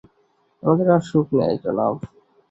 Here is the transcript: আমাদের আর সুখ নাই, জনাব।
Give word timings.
আমাদের 0.63 0.87
আর 0.95 1.01
সুখ 1.09 1.27
নাই, 1.39 1.53
জনাব। 1.63 1.95